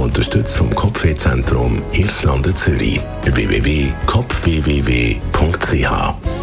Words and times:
Unterstützt 0.00 0.56
vom 0.56 0.74
Kopfwehzentrum 0.74 1.82
Irlande 1.92 2.54
Zürich. 2.54 3.00
www.kopfwww.ch 3.22 5.90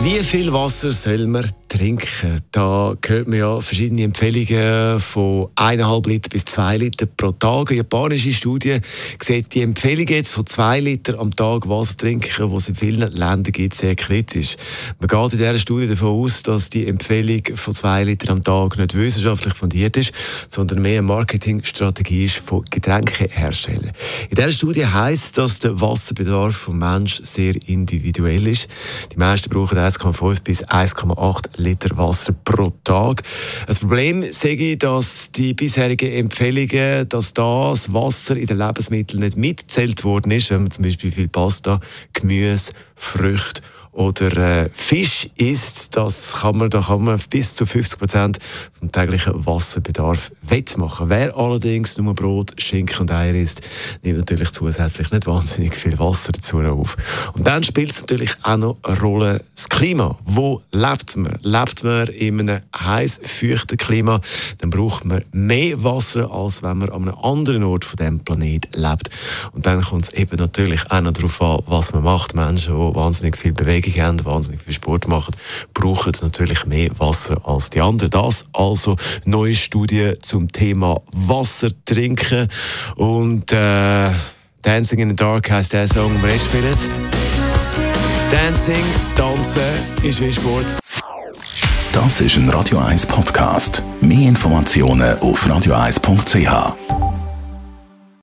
Wie 0.03 0.23
viel 0.23 0.53
Wasser 0.53 0.91
soll 0.91 1.25
man 1.25 1.49
trinken? 1.67 2.39
Da 2.51 2.93
hört 3.03 3.27
man 3.27 3.39
ja 3.39 3.59
verschiedene 3.59 4.03
Empfehlungen 4.03 4.99
von 4.99 5.47
1,5 5.55 6.07
Liter 6.07 6.29
bis 6.29 6.45
2 6.45 6.77
Liter 6.77 7.07
pro 7.07 7.31
Tag. 7.31 7.71
Eine 7.71 7.77
japanische 7.77 8.31
Studie 8.31 8.77
sieht 9.19 9.55
die 9.55 9.63
Empfehlung 9.63 10.07
jetzt 10.07 10.31
von 10.31 10.45
2 10.45 10.79
Liter 10.79 11.19
am 11.19 11.35
Tag 11.35 11.67
Wasser 11.67 11.97
trinken, 11.97 12.51
was 12.51 12.63
es 12.63 12.69
in 12.69 12.75
vielen 12.75 13.11
Ländern 13.11 13.51
gibt, 13.51 13.73
sehr 13.73 13.95
kritisch. 13.95 14.55
Man 14.99 15.07
geht 15.07 15.33
in 15.33 15.39
dieser 15.39 15.57
Studie 15.57 15.87
davon 15.87 16.09
aus, 16.09 16.43
dass 16.43 16.69
die 16.69 16.85
Empfehlung 16.85 17.41
von 17.55 17.73
2 17.73 18.03
Liter 18.03 18.31
am 18.31 18.43
Tag 18.43 18.77
nicht 18.77 18.95
wissenschaftlich 18.95 19.55
fundiert 19.55 19.97
ist, 19.97 20.11
sondern 20.47 20.83
mehr 20.83 20.99
eine 20.99 21.07
Marketingstrategie 21.07 22.25
ist 22.25 22.37
von 22.37 22.63
Getränkeherstellern. 22.69 23.46
In 23.47 24.35
dieser 24.35 24.51
Studie 24.51 24.85
heisst, 24.85 25.37
dass 25.37 25.59
der 25.59 25.79
Wasserbedarf 25.79 26.65
des 26.65 26.73
Menschen 26.73 27.23
sehr 27.23 27.55
individuell 27.67 28.45
ist. 28.45 28.67
Die 29.13 29.17
meisten 29.17 29.49
brauchen 29.49 29.77
1,5 29.77 30.43
bis 30.43 30.65
1,8 30.65 31.45
Liter 31.55 31.95
Wasser 31.97 32.33
pro 32.43 32.73
Tag. 32.83 33.23
Das 33.65 33.79
Problem 33.79 34.25
sage 34.33 34.73
ich, 34.73 34.79
dass 34.79 35.31
die 35.31 35.53
bisherigen 35.53 36.11
Empfehlungen, 36.11 37.07
dass 37.07 37.33
das 37.33 37.93
Wasser 37.93 38.35
in 38.35 38.47
den 38.47 38.57
Lebensmitteln 38.57 39.21
nicht 39.21 39.37
mitzählt 39.37 40.03
worden 40.03 40.31
ist, 40.31 40.49
wenn 40.49 40.63
man 40.63 40.71
zum 40.71 40.83
Beispiel 40.83 41.11
viel 41.11 41.29
Pasta, 41.29 41.79
Gemüse, 42.13 42.73
Früchte 42.95 43.61
oder 43.97 44.37
äh, 44.37 44.69
Fisch 44.71 45.27
isst, 45.37 45.97
das 45.97 46.33
kann 46.41 46.57
man, 46.57 46.69
da 46.69 46.81
kann 46.81 47.03
man 47.03 47.19
bis 47.31 47.55
zu 47.55 47.65
50 47.65 47.99
Prozent 47.99 48.37
vom 48.77 48.91
täglichen 48.91 49.43
Wasserbedarf 49.43 50.31
wettmachen. 50.43 51.09
Wer 51.09 51.35
allerdings 51.35 51.97
nur 51.97 52.13
Brot, 52.13 52.53
Schinken 52.61 52.99
und 53.01 53.11
Eier 53.11 53.33
isst, 53.33 53.67
nimmt 54.03 54.19
natürlich 54.19 54.51
zusätzlich 54.51 55.11
nicht 55.11 55.25
wahnsinnig 55.25 55.75
viel 55.75 55.97
Wasser 55.97 56.31
dazu 56.31 56.59
auf. 56.59 56.95
Und 57.33 57.47
dann 57.47 57.63
spielt 57.63 57.89
es 57.89 58.01
natürlich 58.01 58.35
auch 58.43 58.57
noch 58.57 58.77
eine 58.83 58.99
Rolle 58.99 59.43
das 59.55 59.67
Klima. 59.67 60.19
Wo 60.25 60.61
lebt 60.71 61.17
man? 61.17 61.39
Lebt 61.41 61.83
man 61.83 62.07
in 62.09 62.39
einem 62.39 62.61
heiß, 62.79 63.21
feuchten 63.23 63.77
Klima, 63.77 64.21
dann 64.59 64.69
braucht 64.69 65.05
man 65.05 65.25
mehr 65.31 65.83
Wasser, 65.83 66.29
als 66.29 66.61
wenn 66.61 66.77
man 66.77 66.89
an 66.89 67.09
einem 67.09 67.17
anderen 67.17 67.63
Ort 67.63 67.83
von 67.83 67.97
dem 67.97 68.19
Planet 68.19 68.69
lebt. 68.75 69.09
Und 69.53 69.65
dann 69.65 69.81
kommt 69.81 70.03
es 70.03 70.13
eben 70.13 70.37
natürlich 70.37 70.91
auch 70.91 71.01
noch 71.01 71.13
darauf 71.13 71.41
an, 71.41 71.63
was 71.65 71.93
man 71.93 72.03
macht. 72.03 72.35
Menschen, 72.35 72.75
die 72.75 72.95
wahnsinnig 72.95 73.37
viel 73.37 73.53
Bewegung 73.53 73.86
Bewegung 73.87 74.03
haben, 74.03 74.25
wahnsinnig 74.25 74.61
viel 74.61 74.73
Sport 74.73 75.07
machen, 75.07 75.35
brauchen 75.73 76.13
natürlich 76.21 76.65
mehr 76.65 76.89
Wasser 76.97 77.39
als 77.45 77.69
die 77.69 77.81
anderen. 77.81 78.09
Das 78.09 78.45
also 78.53 78.95
neue 79.25 79.55
Studie 79.55 80.13
zum 80.21 80.51
Thema 80.51 81.01
Wasser 81.11 81.69
trinken 81.85 82.47
und 82.95 83.51
äh, 83.51 84.09
Dancing 84.61 84.99
in 84.99 85.09
the 85.09 85.15
Dark 85.15 85.49
heißt 85.49 85.73
der 85.73 85.87
Song, 85.87 86.13
den 86.13 86.23
wir 86.23 86.29
jetzt 86.31 86.45
spielen. 86.45 86.75
Dancing, 88.29 88.83
Tanzen 89.15 89.61
ist 90.03 90.19
wie 90.21 90.33
Sport. 90.33 90.79
Das 91.93 92.21
ist 92.21 92.35
ein 92.35 92.49
Radio 92.49 92.79
1 92.79 93.05
Podcast. 93.05 93.81
Mehr 94.01 94.27
Informationen 94.27 95.17
auf 95.19 95.47
radio1.ch. 95.47 97.06